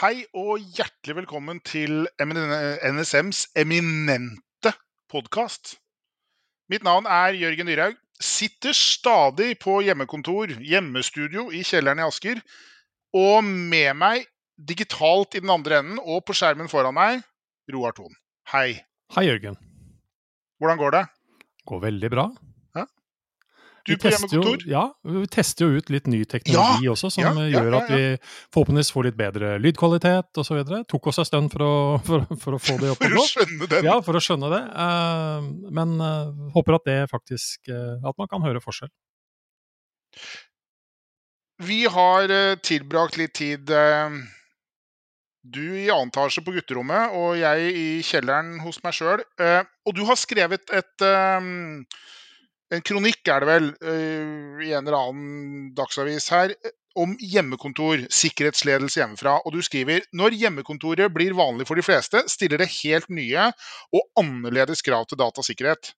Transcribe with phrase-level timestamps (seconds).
[0.00, 4.70] Hei og hjertelig velkommen til NSMs eminente
[5.12, 5.74] podkast.
[6.72, 7.98] Mitt navn er Jørgen Dyrhaug.
[8.16, 12.40] Sitter stadig på hjemmekontor, hjemmestudio i kjelleren i Asker.
[13.12, 14.24] Og med meg
[14.56, 17.20] digitalt i den andre enden og på skjermen foran meg,
[17.68, 18.16] Roar Thon.
[18.54, 18.80] Hei.
[19.12, 19.60] Hei, Jørgen.
[20.56, 21.04] Hvordan går det?
[21.68, 22.30] Går veldig bra.
[23.90, 24.62] Du på hjemmekontor?
[24.64, 27.90] Jo, ja, vi tester jo ut litt ny teknologi ja, også, som ja, gjør at
[27.90, 28.02] vi
[28.54, 30.60] forhåpentligvis får litt bedre lydkvalitet osv.
[30.90, 31.72] Tok oss en stund for å,
[32.08, 33.24] for, for å få det opp og gå.
[33.24, 33.88] For å skjønne den?
[33.88, 34.60] Ja, for å skjønne det.
[34.74, 38.90] Uh, men uh, håper at det faktisk uh, At man kan høre forskjell.
[41.60, 42.32] Vi har
[42.64, 48.96] tilbrakt litt tid du i annen etasje på gutterommet og jeg i kjelleren hos meg
[48.96, 49.20] sjøl.
[49.84, 51.04] Og du har skrevet et
[52.70, 56.54] en kronikk er det vel uh, i en eller annen dagsavis her
[56.98, 59.36] om hjemmekontor, sikkerhetsledelse hjemmefra.
[59.46, 63.50] Og du skriver når hjemmekontoret blir vanlig for de fleste, stiller det helt nye
[63.94, 65.92] og annerledes krav til datasikkerhet.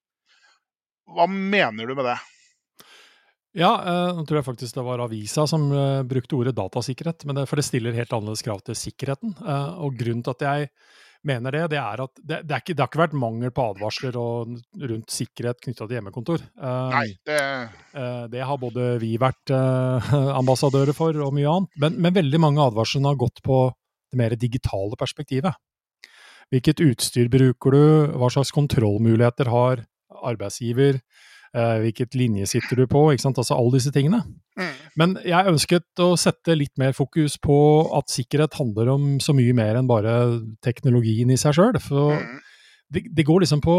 [1.12, 2.18] Hva mener du med det?
[3.58, 7.26] Ja, uh, nå tror jeg faktisk det var avisa som uh, brukte ordet datasikkerhet.
[7.28, 9.36] Det, for det stiller helt annerledes krav til sikkerheten.
[9.42, 10.70] og grunnen til at jeg
[11.28, 13.66] mener det, det er at det, det, er ikke, det, har ikke vært mangel på
[13.72, 16.44] advarsler og, rundt sikkerhet knytta til hjemmekontor.
[16.58, 17.40] Uh, Nei, det...
[17.94, 21.76] Uh, det har både vi vært uh, ambassadører for og mye annet.
[21.82, 23.64] Men, men veldig mange advarslene har gått på
[24.12, 25.56] det mer digitale perspektivet.
[26.52, 27.84] Hvilket utstyr bruker du,
[28.20, 29.86] hva slags kontrollmuligheter har
[30.22, 31.00] arbeidsgiver,
[31.52, 33.38] hvilket linje sitter du på, ikke sant?
[33.40, 34.22] altså alle disse tingene.
[34.56, 34.70] Mm.
[35.00, 37.56] Men jeg ønsket å sette litt mer fokus på
[37.96, 40.16] at sikkerhet handler om så mye mer enn bare
[40.64, 41.78] teknologien i seg sjøl.
[41.80, 42.38] For mm.
[42.92, 43.78] det, det, går liksom på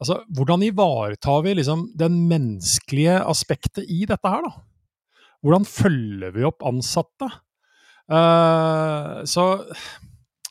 [0.00, 4.54] Altså, hvordan ivaretar vi liksom den menneskelige aspektet i dette her, da?
[5.44, 7.28] Hvordan følger vi opp ansatte?
[8.08, 9.60] Uh, så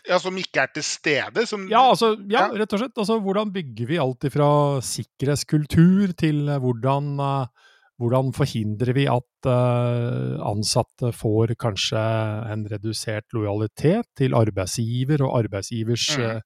[0.09, 1.45] ja, Som ikke er til stede?
[1.49, 2.95] Som, ja, altså, ja, rett og slett.
[2.97, 4.49] Altså, hvordan bygger vi alt fra
[4.85, 7.69] sikkerhetskultur til eh, hvordan, uh,
[8.01, 12.01] hvordan forhindrer vi at uh, ansatte får kanskje
[12.55, 16.43] en redusert lojalitet til arbeidsgiver og arbeidsgivers mm.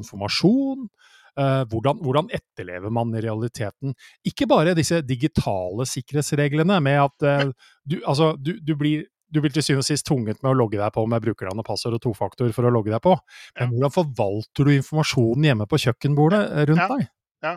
[0.00, 0.88] informasjon?
[1.36, 3.90] Hvordan, hvordan, etterlever man i realiteten
[4.24, 7.52] ikke bare disse digitale sikkerhetsreglene med at
[7.84, 9.02] du, altså, du, du blir
[9.32, 11.66] du blir til syvende og sist tvunget med å logge deg på med brukernavn og
[11.66, 13.16] passord og tofaktor for å logge deg på.
[13.58, 16.88] Men hvordan forvalter du informasjonen hjemme på kjøkkenbordet eh, rundt ja.
[16.92, 17.10] deg?
[17.46, 17.54] Ja,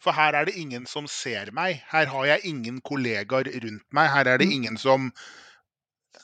[0.00, 1.82] for her er det ingen som ser meg.
[1.92, 4.12] Her har jeg ingen kollegaer rundt meg.
[4.14, 4.56] Her er det mm.
[4.58, 5.10] ingen som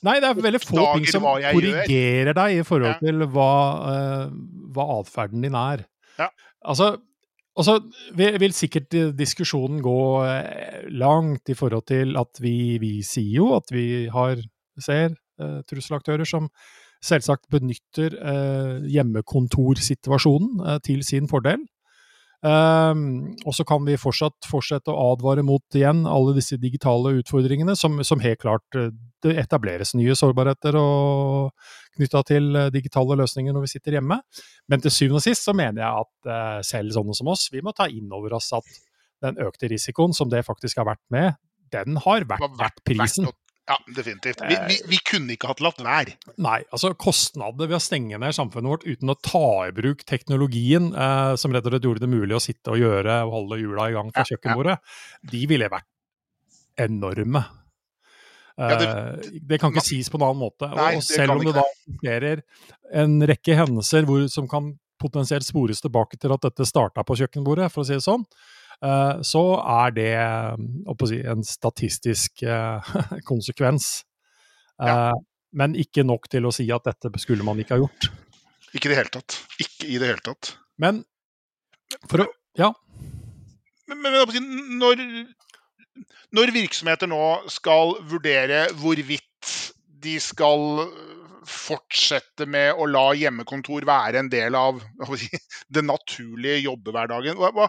[0.04, 1.86] Nei, det er veldig få ting som korrigerer
[2.28, 2.36] gjør.
[2.36, 2.96] deg i forhold ja.
[3.00, 3.52] til hva,
[3.86, 4.32] uh,
[4.74, 5.84] hva atferden din er.
[6.18, 6.26] Ja.
[6.66, 6.96] Altså,
[7.56, 7.78] og så
[8.18, 10.00] vil sikkert diskusjonen gå
[11.00, 14.42] langt i forhold til at vi, vi sier jo at vi har
[14.84, 16.50] ser eh, trusselaktører som
[17.04, 21.64] selvsagt benytter eh, hjemmekontorsituasjonen eh, til sin fordel.
[22.46, 27.72] Um, og så kan vi fortsatt fortsette å advare mot igjen alle disse digitale utfordringene,
[27.80, 28.76] som, som helt klart
[29.24, 30.76] det etableres nye sårbarheter
[31.96, 34.20] knytta til digitale løsninger når vi sitter hjemme.
[34.68, 37.74] Men til syvende og sist så mener jeg at selv sånne som oss, vi må
[37.74, 38.68] ta inn over oss at
[39.24, 41.40] den økte risikoen som det faktisk har vært med,
[41.72, 43.32] den har vært vært prisen.
[43.66, 44.40] Ja, definitivt.
[44.48, 46.14] Vi, vi, vi, kunne ikke hatt latt være.
[46.38, 50.92] Nei, altså kostnader ved å stenge ned samfunnet vårt uten å ta i bruk teknologien
[50.94, 53.88] eh, som rett og slett gjorde det mulig å sitte og gjøre og holde hjula
[53.90, 54.78] i gang fra kjøkkenbordet,
[55.32, 55.88] de ville vært
[56.86, 57.42] enorme.
[58.54, 58.88] Eh, ja, det,
[59.42, 60.70] det, kan ikke man, sies på en annen måte.
[60.70, 62.44] Nei, og selv om det da eksisterer
[63.02, 67.66] en rekke hendelser hvor, som kan potensielt spores tilbake til at dette starta på kjøkkenbordet,
[67.74, 68.55] for å si det sånn, Eh,
[69.24, 70.10] så er det
[71.08, 72.92] si, en statistisk eh,
[73.30, 74.04] konsekvens.
[74.80, 75.10] Ja.
[75.10, 75.24] Eh,
[75.56, 78.10] men ikke nok til å si at dette skulle man ikke ha gjort.
[78.76, 79.38] Ikke i det hele tatt.
[79.62, 80.56] Ikke i det hele tatt.
[80.82, 81.04] Men
[82.10, 82.72] for å Ja.
[83.86, 84.46] Men, men
[84.80, 85.00] når,
[86.34, 87.22] når virksomheter nå
[87.52, 89.52] skal vurdere hvorvidt
[90.02, 90.88] de skal
[91.46, 94.80] fortsette med å la hjemmekontor være en del av
[95.20, 95.30] si,
[95.76, 97.38] den naturlige jobbehverdagen.
[97.38, 97.68] Hva,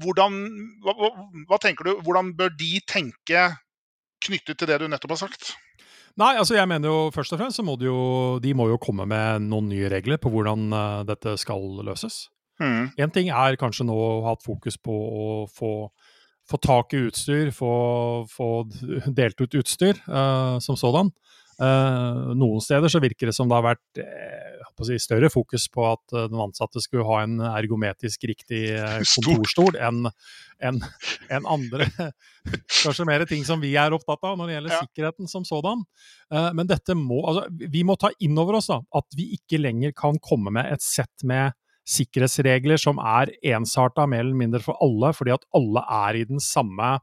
[0.00, 0.38] hvordan,
[0.84, 1.10] hva,
[1.48, 3.50] hva, tenker du, hvordan bør de tenke
[4.22, 5.52] knyttet til det du nettopp har sagt?
[6.20, 8.80] Nei, altså jeg mener jo først og fremst så må de jo, de må jo
[8.80, 12.26] komme med noen nye regler på hvordan uh, dette skal løses.
[12.62, 13.12] Én mm.
[13.14, 15.72] ting er kanskje nå å ha hatt fokus på å få,
[16.48, 17.72] få tak i utstyr, få,
[18.30, 18.50] få
[19.08, 21.10] delt ut utstyr uh, som sådan.
[21.56, 24.04] Uh, noen steder så virker det som det har vært
[24.86, 28.64] si, større fokus på at den ansatte skulle ha en ergometisk riktig
[29.14, 30.06] kontorstol enn
[30.62, 30.78] en,
[31.32, 31.88] en andre
[32.82, 34.82] Kanskje mer ting som vi er opptatt av når det gjelder ja.
[34.84, 35.84] sikkerheten som sådan.
[36.56, 39.94] Men dette må, altså, vi må ta inn over oss da, at vi ikke lenger
[39.94, 41.54] kan komme med et sett med
[41.88, 46.42] sikkerhetsregler som er ensarta mer eller mindre for alle, fordi at alle er i den
[46.42, 46.96] samme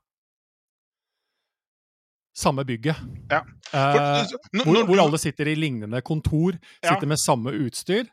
[2.40, 3.00] samme bygget.
[3.32, 3.44] Ja.
[3.70, 7.12] For, når, hvor, hvor, alle sitter i lignende kontor, sitter ja.
[7.12, 8.10] med samme utstyr.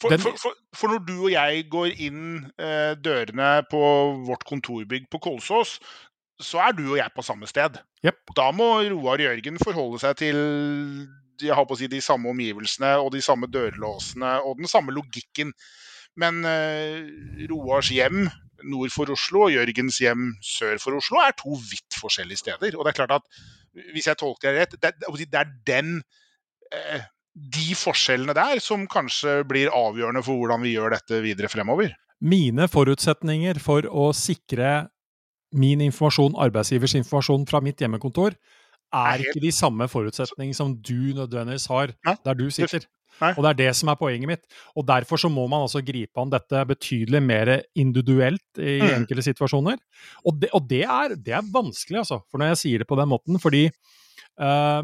[0.00, 2.24] For, Den, for, for, når du og jeg går inn
[2.60, 3.80] eh, dørene på
[4.28, 5.78] vårt kontorbygg på Kolsås,
[6.40, 7.78] så er du og jeg på samme sted.
[8.04, 8.34] Yep.
[8.36, 10.40] Da må Roar Jørgen forholde seg til
[11.42, 14.94] jeg har på å si, de samme omgivelsene og de samme dørlåsene og den samme
[14.96, 15.52] logikken.
[16.16, 17.08] Men eh,
[17.50, 18.24] Roars hjem
[18.64, 22.76] nord for Oslo og Jørgens hjem sør for Oslo er to vidt forskjellige steder.
[22.76, 23.44] Og det er klart at,
[23.92, 24.94] hvis jeg tolker det rett, det,
[25.26, 25.98] det er den
[26.72, 27.04] uh,
[27.36, 31.92] de forskjellene der som kanskje blir avgjørende for hvordan vi gjør dette videre fremover.
[32.24, 34.88] Mine forutsetninger for å sikre
[35.56, 38.34] min informasjon, arbeidsgivers informasjon fra mitt hjemmekontor,
[38.96, 41.92] er ikke de samme forutsetningene som du nødvendigvis har
[42.24, 42.86] der du sitter.
[43.22, 43.32] Nei.
[43.34, 44.44] Og det er det som er poenget mitt.
[44.76, 48.92] Og Derfor så må man altså gripe an dette betydelig mer individuelt i mm.
[49.00, 49.80] enkelte situasjoner.
[50.24, 52.98] Og, det, og det, er, det, er, vanskelig, altså, for når jeg sier det på
[53.00, 53.40] den måten.
[53.42, 54.82] Fordi uh,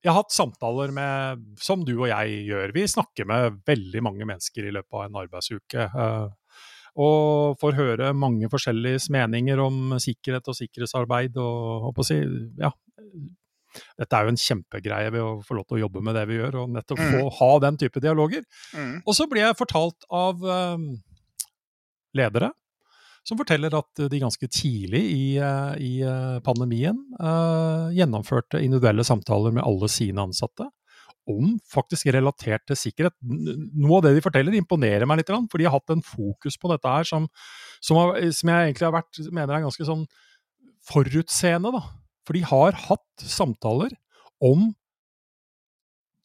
[0.00, 2.74] jeg har hatt samtaler med, som du og jeg gjør.
[2.76, 5.88] Vi snakker med veldig mange mennesker i løpet av en arbeidsuke.
[5.94, 6.28] Uh,
[7.00, 11.36] og får høre mange forskjellige meninger om sikkerhet og sikkerhetsarbeid.
[11.38, 12.18] og, og si,
[12.58, 12.72] ja,
[14.00, 16.40] dette er jo en kjempegreie ved å få lov til å jobbe med det vi
[16.40, 17.12] gjør, og nettopp mm.
[17.14, 18.46] få ha den type dialoger.
[18.74, 18.96] Mm.
[19.04, 20.90] Og så blir jeg fortalt av um,
[22.16, 22.52] ledere
[23.26, 29.52] som forteller at de ganske tidlig i, uh, i uh, pandemien uh, gjennomførte individuelle samtaler
[29.54, 30.70] med alle sine ansatte
[31.30, 33.14] om faktisk relatert til sikkerhet.
[33.22, 36.70] Noe av det de forteller, imponerer meg litt, for de har hatt en fokus på
[36.72, 37.28] dette her som,
[37.78, 40.06] som, har, som jeg egentlig har vært, mener er ganske sånn
[40.90, 41.70] forutseende.
[41.76, 41.84] da,
[42.26, 43.94] for de har hatt samtaler
[44.44, 44.70] om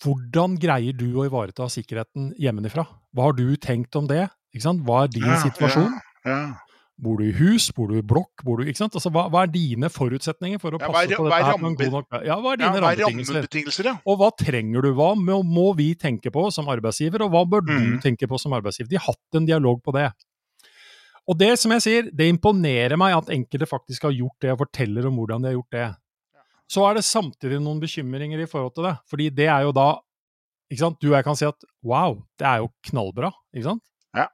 [0.03, 2.83] hvordan greier du å ivareta sikkerheten hjemmefra?
[3.15, 4.27] Hva har du tenkt om det?
[4.55, 5.91] Hva er din ja, situasjon?
[6.25, 6.39] Ja, ja.
[6.95, 8.39] Bor du i hus, bor du i blokk?
[8.47, 11.31] Bor du, altså, hva, hva, er dine forutsetninger for å passe hva, på dette?
[11.33, 13.89] Hva er, nok Ja, hva er dine rammebetingelser?
[14.07, 14.93] Og hva trenger du?
[14.95, 17.73] Hva må, må, vi tenke på som arbeidsgiver, og hva bør mm.
[17.75, 18.93] du tenke på som arbeidsgiver?
[18.93, 20.07] De har hatt en dialog på det.
[21.25, 24.61] Og det som jeg sier, det imponerer meg at enkelte faktisk har gjort det, og
[24.61, 25.87] forteller om hvordan de har gjort det.
[26.69, 28.95] Så er det samtidig noen bekymringer i forhold til det.
[29.09, 29.89] Fordi det er jo da
[30.71, 31.01] ikke sant?
[31.01, 33.83] Du og jeg kan si at wow, det er jo knallbra, ikke sant?
[34.17, 34.25] Ja.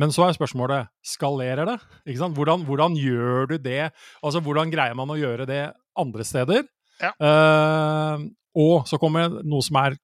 [0.00, 1.76] Men så er spørsmålet skalerer det?
[2.04, 2.36] Ikke sant?
[2.36, 3.90] Hvordan, hvordan gjør du det?
[4.24, 5.66] Altså, hvordan greier man å gjøre det
[6.00, 6.64] andre steder?
[7.02, 7.12] Ja.
[7.20, 8.24] Uh,
[8.56, 9.98] og så kommer noe som er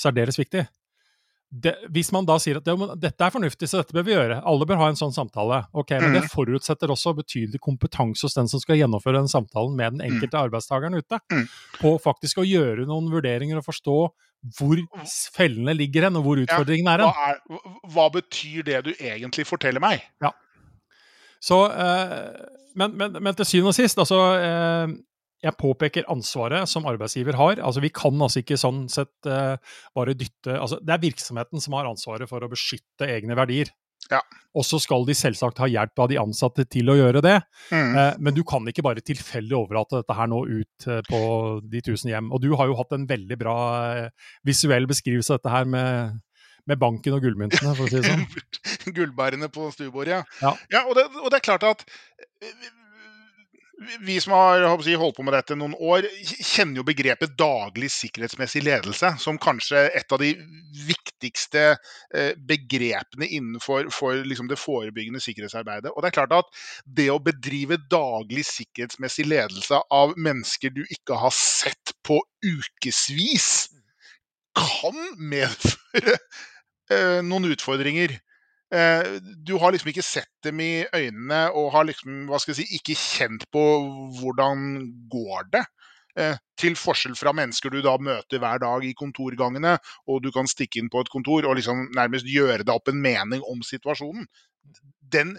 [0.00, 0.64] særdeles viktig
[1.52, 4.38] det, hvis man da sier at det, dette er fornuftig, så dette bør vi gjøre,
[4.48, 6.30] alle bør ha en sånn samtale, ok, men det mm.
[6.32, 10.06] forutsetter også betydelig kompetanse hos den som skal gjennomføre den samtalen med den mm.
[10.08, 11.44] enkelte arbeidstakeren ute, mm.
[11.82, 13.98] på faktisk å gjøre noen vurderinger og forstå
[14.56, 14.80] hvor
[15.36, 17.12] fellene ligger hen, og hvor utfordringen er hen.
[17.12, 20.02] Ja, hva, hva, betyr det du egentlig forteller meg?
[20.24, 20.32] Ja.
[21.42, 22.26] Så, eh,
[22.78, 24.96] men, men, men, til syvende og sist, altså eh,
[25.42, 27.60] jeg påpeker ansvaret som arbeidsgiver har.
[27.60, 29.56] Altså, vi kan altså ikke sånn sett uh,
[29.96, 33.72] bare dytte altså, Det er virksomheten som har ansvaret for å beskytte egne verdier.
[34.10, 34.18] Ja.
[34.58, 37.36] Og så skal de selvsagt ha hjelp av de ansatte til å gjøre det.
[37.70, 37.94] Mm.
[37.96, 41.22] Uh, men du kan ikke bare tilfeldig overlate dette her nå ut uh, på
[41.74, 42.30] de tusen hjem.
[42.34, 43.56] Og du har jo hatt en veldig bra
[44.46, 46.20] visuell beskrivelse av dette her med
[46.70, 48.92] med banken og gullmyntene, for å si det sånn.
[48.96, 50.52] Gullbærene på stuebordet, ja.
[50.70, 51.82] ja og, det, og, det, er klart at
[54.00, 59.12] vi som har holdt på med dette noen år, kjenner jo begrepet daglig sikkerhetsmessig ledelse
[59.22, 60.32] som kanskje et av de
[60.86, 63.88] viktigste eh, begrepene innenfor
[64.26, 65.92] liksom det forebyggende sikkerhetsarbeidet.
[65.92, 71.18] Og det er klart at det å bedrive daglig sikkerhetsmessig ledelse av mennesker du ikke
[71.22, 73.52] har sett på ukevis,
[74.52, 76.18] kan medføre
[76.92, 78.18] eh, noen utfordringer.
[78.72, 82.62] Eh, du har liksom ikke sett dem i øynene og har liksom, hva skal jeg
[82.62, 83.64] si, ikke kjent på
[84.20, 84.62] hvordan
[85.12, 85.64] går det.
[86.20, 90.48] Eh, til forskjell fra mennesker du da møter hver dag i kontorgangene, og du kan
[90.48, 94.26] stikke inn på et kontor og liksom nærmest gjøre deg opp en mening om situasjonen.
[95.12, 95.34] Den,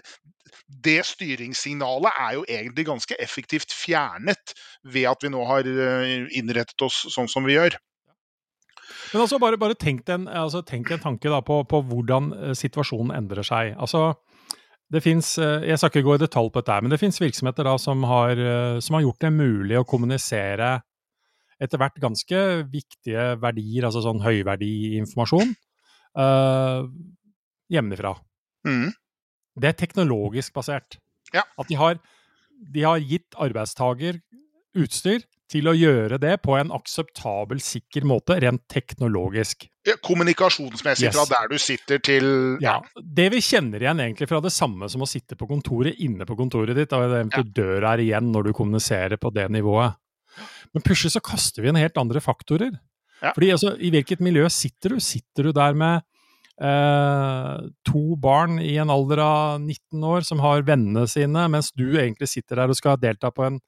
[0.84, 6.86] det styringssignalet er jo egentlig ganske effektivt fjernet ved at vi nå har eh, innrettet
[6.86, 7.78] oss sånn som vi gjør.
[9.14, 12.54] Men altså, bare, bare tenk, en, altså, tenk en tanke da, på, på, hvordan eh,
[12.58, 13.76] situasjonen endrer seg.
[13.78, 14.16] Altså,
[14.90, 17.68] det finnes, eh, Jeg skal ikke gå i detalj på dette, men det finnes virksomheter
[17.68, 20.72] da, som, har, eh, som har gjort det mulig å kommunisere
[21.62, 25.52] etter hvert ganske viktige verdier, altså sånn høyverdiinformasjon,
[26.18, 26.82] uh,
[27.70, 28.10] hjemmefra.
[28.66, 28.90] Mm.
[29.62, 30.98] Det er teknologisk basert.
[31.30, 31.44] Ja.
[31.54, 32.00] At de har,
[32.74, 34.18] de har gitt arbeidstaker
[34.82, 35.22] utstyr
[35.54, 39.68] til å gjøre det på en akseptabel, sikker måte, rent teknologisk.
[39.86, 41.14] Ja, kommunikasjonsmessig Yes.
[41.14, 42.24] fra der du sitter til
[42.62, 46.24] Ja, Det vi kjenner igjen egentlig fra det samme som å sitte på kontoret inne
[46.26, 49.94] på kontoret ditt, og eventuelt døra er igjen når du kommuniserer på det nivået.
[50.74, 52.72] Men plutselig så kaster vi inn helt andre faktorer.
[53.22, 53.30] Ja.
[53.36, 55.00] Fordi altså, I hvilket miljø sitter du?
[55.00, 56.02] Sitter du der med
[56.60, 61.86] eh, to barn i en alder av 19 år som har vennene sine, mens du
[61.94, 63.60] egentlig sitter der og skal delta på en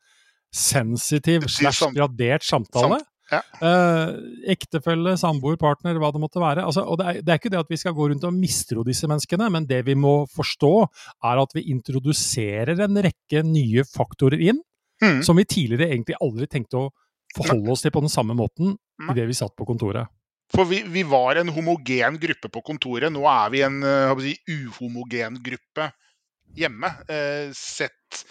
[0.57, 3.03] sensitiv Det slash gradert samtale?
[3.31, 3.41] ja.
[3.59, 4.13] Uh,
[4.53, 6.63] ektefelle, samboer, partner, hva det måtte være.
[6.63, 8.85] Altså, og det er, det er ikke det at vi skal gå rundt og mistro
[8.87, 10.71] disse menneskene, men det vi må forstå,
[11.27, 14.63] er at vi introduserer en rekke nye faktorer inn,
[14.97, 15.19] Mm.
[15.21, 16.85] som vi tidligere egentlig aldri tenkte å
[17.37, 20.09] forholde oss til på den samme måten i idet vi satt på kontoret.
[20.55, 23.13] For vi, vi var en homogen gruppe på kontoret.
[23.13, 25.91] Nå er vi en eh, si, uhomogen gruppe
[26.57, 26.95] hjemme.
[27.11, 28.23] Uh, sett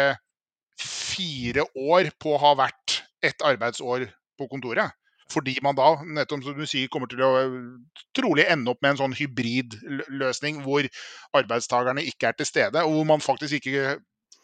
[0.81, 4.07] fire år på å ha vært et arbeidsår
[4.39, 4.98] på kontoret.
[5.31, 7.53] Fordi man da, nettopp som du sier, kommer til å øh,
[8.17, 10.88] trolig ende opp med en sånn hybridløsning hvor
[11.38, 13.95] arbeidstakerne ikke er til stede, og hvor man faktisk ikke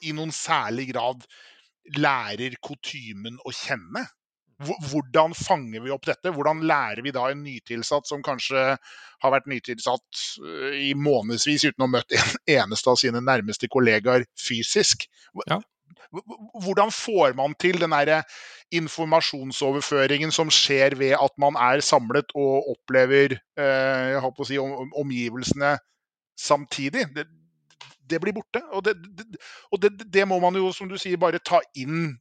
[0.08, 1.26] i noen særlig grad
[1.98, 4.06] lærer kutymen å kjenne.
[4.58, 6.32] Hvor- Hvordan fanger vi opp dette?
[6.34, 8.64] Hvordan lærer vi da en nytilsatt som kanskje
[9.22, 13.70] har vært nytilsatt øh, i månedsvis uten å ha møtt en eneste av sine nærmeste
[13.70, 15.06] kollegaer fysisk?
[15.50, 15.60] Ja.
[16.64, 18.22] Hvordan får man til den derre
[18.76, 25.76] informasjonsoverføringen som skjer ved at man er samlet og opplever eh, si, omgivelsene
[26.40, 27.06] samtidig?
[27.16, 27.28] Det,
[28.10, 28.64] det blir borte.
[28.72, 29.38] Og, det, det,
[29.72, 32.16] og det, det må man jo, som du sier, bare ta inn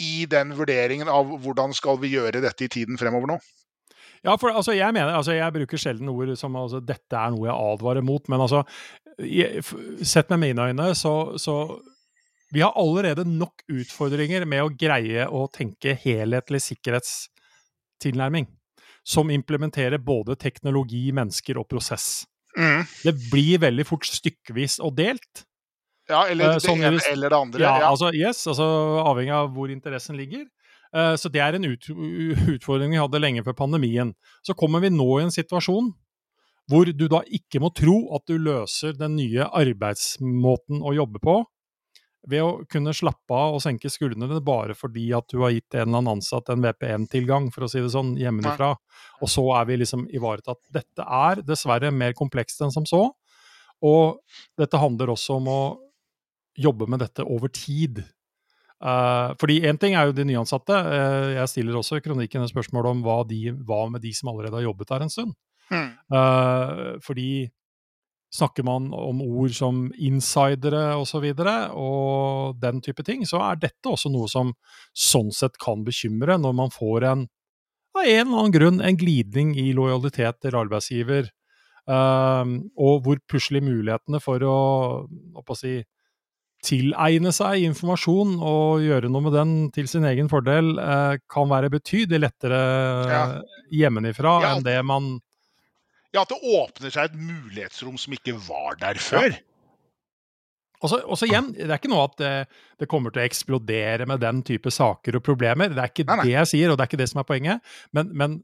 [0.00, 3.38] i den vurderingen av hvordan skal vi gjøre dette i tiden fremover nå.
[4.24, 7.48] Ja, for altså, jeg mener, altså, jeg bruker sjelden ord som altså, 'dette er noe
[7.50, 8.62] jeg advarer mot', men altså,
[9.20, 9.60] jeg,
[10.02, 11.80] sett med mine øyne, så, så
[12.54, 18.46] Vi har allerede nok utfordringer med å greie å tenke helhetlig sikkerhetstilnærming.
[19.02, 22.28] Som implementerer både teknologi, mennesker og prosess.
[22.54, 22.86] Mm.
[23.02, 25.42] Det blir veldig fort stykkevis og delt.
[26.08, 27.60] Ja, eller Eh, det ene eller det andre.
[27.60, 28.66] Ja, Ja, altså yes, altså
[29.04, 30.44] avhengig av hvor interessen ligger.
[30.94, 34.14] Eh, Så det er en utfordring vi hadde lenge før pandemien.
[34.46, 35.92] Så kommer vi nå i en situasjon
[36.70, 41.44] hvor du da ikke må tro at du løser den nye arbeidsmåten å jobbe på
[42.26, 45.82] ved å kunne slappe av og senke skuldrene bare fordi at du har gitt en
[45.90, 48.70] eller annen ansatt en VPN-tilgang, for å si det sånn, hjemmefra.
[49.20, 50.56] Og så er vi liksom ivaretatt.
[50.72, 53.10] Dette er dessverre mer komplekst enn som så.
[53.84, 54.16] Og
[54.56, 55.60] dette handler også om å
[56.56, 58.02] jobbe med dette over tid.
[58.84, 60.76] Uh, fordi én ting er jo de nyansatte.
[60.76, 64.32] Uh, jeg stiller også i kronikken et spørsmål om hva, de, hva med de som
[64.32, 65.36] allerede har jobbet der en stund.
[65.70, 65.92] Mm.
[66.12, 67.28] Uh, fordi
[68.34, 73.38] Snakker man om ord som insidere osv., og, så videre, og den type ting, så
[73.46, 74.50] er dette også noe som
[74.90, 77.22] sånn sett kan bekymre, når man får en
[77.94, 81.30] av en eller annen grunn en glidning i lojalitet til arbeidsgiver,
[81.86, 84.58] og hvor plutselig mulighetene for å,
[85.38, 85.76] å si,
[86.64, 91.72] tilegne seg informasjon og gjøre noe med den til sin egen fordel, uh, kan være
[91.74, 92.60] betydelig lettere
[93.10, 93.24] ja.
[93.72, 94.52] hjemmefra ja.
[94.54, 95.16] enn det man
[96.14, 99.32] ja, at det åpner seg et mulighetsrom som ikke var der før.
[99.34, 99.42] Ja.
[100.84, 102.32] Og så igjen, det er ikke noe at det,
[102.82, 105.72] det, kommer til å eksplodere med den type saker og problemer.
[105.72, 106.26] Det er ikke nei, nei.
[106.28, 107.72] det jeg sier, og det er ikke det som er poenget.
[107.96, 108.36] Men, men,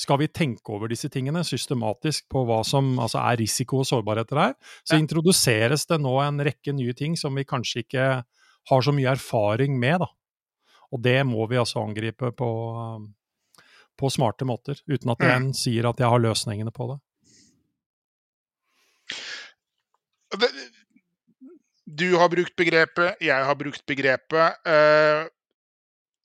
[0.00, 4.40] skal vi tenke over disse tingene systematisk på hva som altså er risiko og sårbarheter
[4.40, 5.02] her, så ja.
[5.02, 8.06] introduseres det nå en rekke nye ting som vi kanskje ikke
[8.70, 10.00] har så mye erfaring med.
[10.04, 10.08] da.
[10.90, 12.50] Og det må vi altså angripe på,
[14.00, 15.52] på smarte måter, uten at jeg mm.
[15.56, 16.98] sier at jeg har løsningene på det.
[21.90, 24.60] Du har brukt begrepet, jeg har brukt begrepet.
[24.64, 25.26] Eh,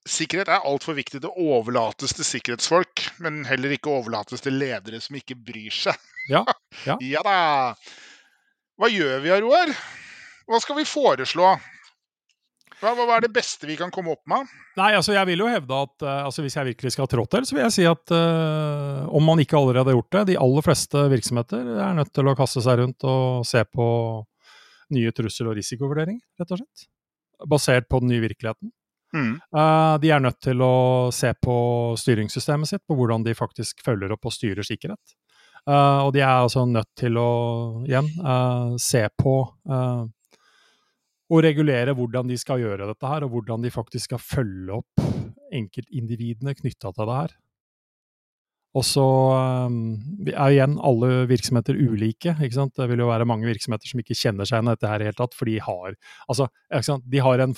[0.06, 5.02] sikkerhet er altfor viktig til å overlates til sikkerhetsfolk, men heller ikke overlates til ledere
[5.04, 6.10] som ikke bryr seg.
[6.30, 6.46] Ja,
[6.86, 6.98] ja.
[7.16, 7.38] ja da.
[8.76, 9.72] Hva gjør vi, Roar?
[10.46, 11.56] Hva skal vi foreslå?
[12.76, 14.50] Hva, hva, er det beste vi kan komme opp med?
[14.76, 17.48] Nei, altså Jeg vil jo hevde at uh, altså hvis jeg virkelig skal trå til,
[17.48, 20.66] så vil jeg si at uh, om man ikke allerede har gjort det De aller
[20.66, 23.88] fleste virksomheter er nødt til å kaste seg rundt og se på
[24.96, 26.90] nye trussel- og risikovurderinger, rett og slett.
[27.50, 28.70] Basert på den nye virkeligheten.
[29.16, 29.36] Mm.
[29.56, 30.74] Uh, de er nødt til å
[31.16, 31.58] se på
[32.00, 35.16] styringssystemet sitt, på hvordan de faktisk følger opp og styrer sikkerhet.
[35.66, 37.30] Uh, og de er altså nødt til å,
[37.88, 39.38] igjen, uh, se på
[41.26, 45.02] og regulere hvordan de skal gjøre dette her, og hvordan de faktisk skal følge opp
[45.56, 47.34] enkeltindividene knytta til det her.
[48.76, 49.06] Og så
[50.28, 52.36] er igjen alle virksomheter ulike.
[52.36, 52.76] ikke sant?
[52.76, 55.08] Det vil jo være mange virksomheter som ikke kjenner seg igjen i dette her i
[55.08, 55.96] hele tatt, for de har,
[56.28, 56.50] altså,
[57.08, 57.56] de har en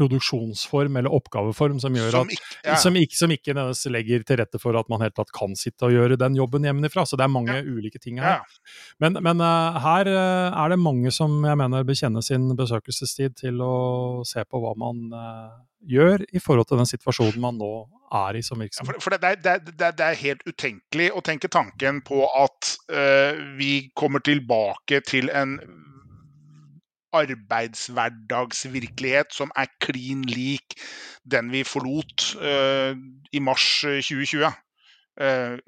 [0.00, 2.76] produksjonsform eller oppgaveform som gjør at, ikke, ja.
[2.80, 3.54] som ikke, som ikke
[3.92, 7.04] legger til rette for at man helt tatt kan sitte og gjøre den jobben hjemmefra.
[7.06, 7.64] Så det er mange ja.
[7.64, 8.40] ulike ting her.
[8.40, 8.76] Ja.
[9.02, 13.36] Men, men uh, her uh, er det mange som jeg mener bør kjenne sin besøkelsestid
[13.42, 13.74] til å
[14.28, 17.72] se på hva man uh, gjør i forhold til den situasjonen man nå
[18.14, 18.96] er i som virksomhet.
[18.96, 22.74] Ja, for, for det, det, det, det, er helt utenkelig å tenke tanken på at
[22.92, 25.58] uh, vi kommer tilbake til en
[27.16, 30.74] arbeidshverdagsvirkelighet som er klin lik
[31.30, 32.92] den vi forlot uh,
[33.32, 34.46] i mars 2020.
[35.20, 35.58] Uh,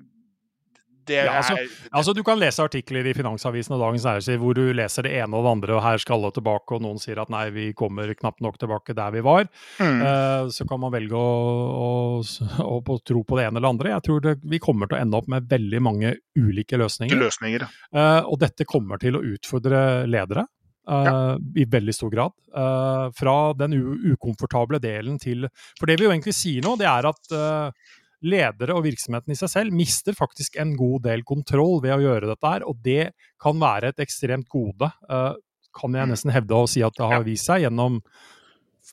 [1.11, 1.57] ja, altså,
[1.91, 5.37] altså, Du kan lese artikler i Finansavisen og Dagens Næringsliv hvor du leser det ene
[5.37, 8.13] og det andre, og her skal alle tilbake, og noen sier at nei, vi kommer
[8.15, 9.49] knapt nok tilbake der vi var.
[9.83, 10.03] Mm.
[10.03, 13.95] Uh, så kan man velge å, å, å, tro på det ene eller andre.
[13.97, 17.19] Jeg tror det, vi kommer til å ende opp med veldig mange ulike løsninger.
[17.19, 17.67] løsninger.
[17.95, 20.47] Uh, og dette kommer til å utfordre ledere.
[20.83, 21.37] Uh.
[21.55, 22.35] I veldig stor grad.
[22.51, 23.77] Uh, fra den
[24.13, 25.47] ukomfortable delen til
[25.79, 27.93] For det vi jo egentlig sier nå, det er at uh,
[28.27, 32.29] ledere og virksomheten i seg selv mister faktisk en god del kontroll ved å gjøre
[32.31, 36.13] dette her, og det kan være et ekstremt gode, kan jeg mm.
[36.13, 37.99] nesten hevde å si at det har vist seg gjennom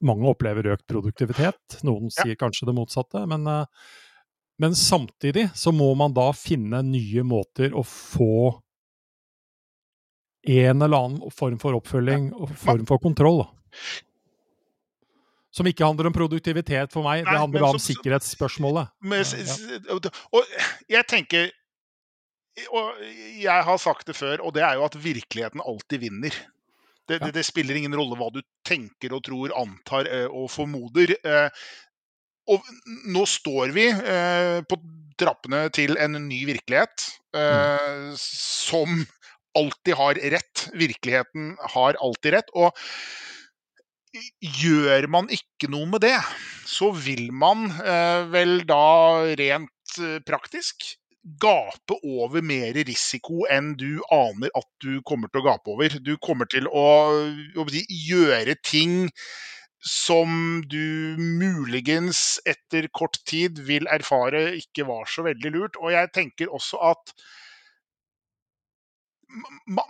[0.05, 3.23] Mange opplever økt produktivitet, noen sier kanskje det motsatte.
[3.27, 3.43] Men,
[4.61, 8.53] men samtidig så må man da finne nye måter å få
[10.43, 13.43] en eller annen form for oppfølging og form for kontroll.
[13.43, 13.49] Da.
[15.51, 18.93] Som ikke handler om produktivitet for meg, Nei, det handler om sikkerhetsspørsmålet.
[19.01, 20.11] Men, ja.
[20.37, 20.53] Og
[20.89, 21.49] jeg tenker
[22.75, 22.97] Og
[23.39, 26.35] jeg har sagt det før, og det er jo at virkeligheten alltid vinner.
[27.07, 27.25] Det, ja.
[27.25, 31.13] det, det spiller ingen rolle hva du tenker og tror, antar eh, og formoder.
[31.23, 31.47] Eh,
[32.51, 32.67] og
[33.13, 34.79] nå står vi eh, på
[35.19, 38.11] trappene til en ny virkelighet mm.
[38.19, 39.01] som
[39.57, 40.67] alltid har rett.
[40.73, 42.53] Virkeligheten har alltid rett.
[42.53, 42.75] Og
[44.41, 46.17] gjør man ikke noe med det,
[46.67, 50.95] så vil man eh, vel da rent eh, praktisk
[51.39, 55.99] gape over mer risiko enn du aner at du kommer til å gape over.
[56.01, 56.87] Du kommer til å,
[57.59, 59.11] å gjøre ting
[59.79, 65.77] som du muligens etter kort tid vil erfare ikke var så veldig lurt.
[65.79, 67.13] Og jeg tenker også at
[69.29, 69.85] man,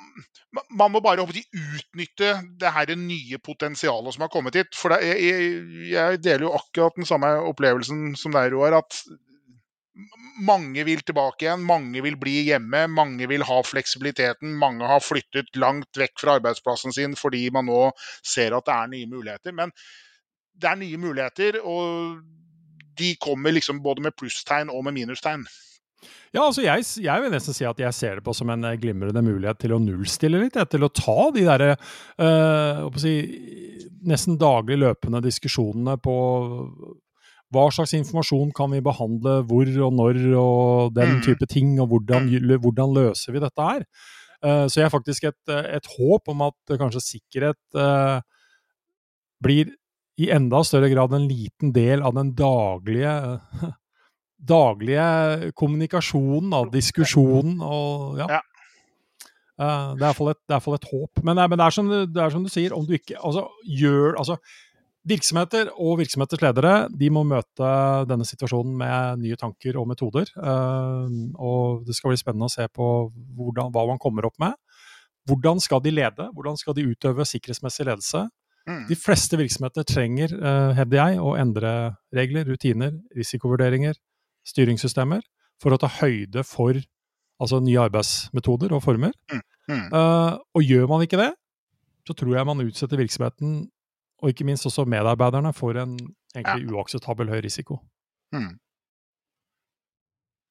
[0.72, 4.76] man, må bare utnytte det her nye potensialet som har kommet hit.
[4.76, 5.50] For det, jeg,
[5.92, 8.80] jeg, deler jo akkurat den samme opplevelsen som deg, Roar.
[8.82, 9.00] At
[10.46, 14.56] mange vil tilbake igjen, mange vil bli hjemme, mange vil ha fleksibiliteten.
[14.60, 17.90] Mange har flyttet langt vekk fra arbeidsplassen sin fordi man nå
[18.24, 19.56] ser at det er nye muligheter.
[19.56, 19.74] Men
[20.60, 22.20] det er nye muligheter, og
[23.00, 25.46] de kommer liksom både med plusstegn og med minustegn.
[26.36, 28.78] Ja, altså jeg, jeg, vil nesten si at jeg ser det på som en eh,
[28.80, 30.58] glimrende mulighet til å nullstille litt.
[30.72, 33.14] Til å ta de derre øh, si,
[34.08, 36.16] nesten daglig løpende diskusjonene på
[37.50, 41.22] hva slags informasjon kan vi behandle, hvor og når og den mm.
[41.26, 42.56] type ting, og hvordan, mm.
[42.62, 43.86] hvordan løser vi dette her?
[44.40, 48.22] Uh, så jeg har faktisk et, et, håp om at kanskje sikkerhet uh,
[49.44, 49.74] blir
[50.20, 53.12] i enda større grad en liten del av den daglige
[54.40, 58.30] daglige kommunikasjonen, da, diskusjonen og ja.
[58.38, 58.46] ja.
[59.60, 61.20] Uh, det er iallfall et, et håp.
[61.20, 64.16] Men, men det, er som, det, er som, du sier, om du ikke altså, gjør
[64.16, 64.40] altså,
[65.10, 67.70] Virksomheter og virksomheters ledere de må møte
[68.10, 70.28] denne situasjonen med nye tanker og metoder.
[70.36, 71.08] Uh,
[71.40, 72.88] og Det skal bli spennende å se på
[73.38, 74.58] hvordan, hva man kommer opp med.
[75.30, 76.28] Hvordan skal de lede?
[76.36, 78.26] Hvordan skal de utøve sikkerhetsmessig ledelse?
[78.70, 78.84] Mm.
[78.90, 81.74] De fleste virksomheter trenger, uh, hevder jeg, å endre
[82.16, 83.98] regler, rutiner, risikovurderinger,
[84.48, 85.24] styringssystemer
[85.62, 86.80] for å ta høyde for
[87.40, 89.14] altså nye arbeidsmetoder og former.
[89.32, 89.44] Mm.
[89.70, 89.86] Mm.
[89.94, 91.30] Uh, og gjør man ikke det,
[92.08, 93.60] så tror jeg man utsetter virksomheten,
[94.20, 95.96] og ikke minst også medarbeiderne, for en
[96.36, 96.74] egentlig ja.
[96.74, 97.80] uakseptabel høy risiko.
[98.36, 98.58] Mm.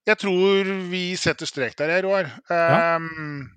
[0.09, 2.31] Jeg tror vi setter strek der, Roar.
[2.49, 2.95] Ja.
[2.97, 3.49] Um,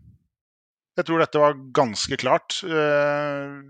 [0.99, 2.59] jeg tror dette var ganske klart.
[2.67, 3.63] Uh,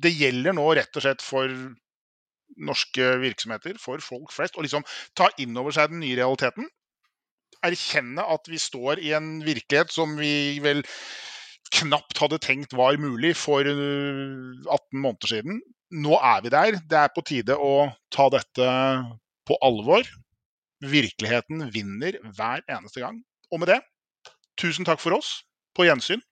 [0.00, 1.52] det gjelder nå rett og slett for
[2.58, 4.86] norske virksomheter, for folk flest, å liksom
[5.18, 6.68] ta inn over seg den nye realiteten.
[7.66, 10.82] Erkjenne at vi står i en virkelighet som vi vel
[11.76, 15.60] knapt hadde tenkt var mulig for 18 øh, måneder siden.
[15.90, 16.78] Nå er vi der.
[16.90, 18.70] Det er på tide å ta dette
[19.46, 20.06] på alvor.
[20.80, 23.20] Virkeligheten vinner hver eneste gang.
[23.50, 23.80] Og med det,
[24.60, 25.40] tusen takk for oss.
[25.76, 26.22] På gjensyn.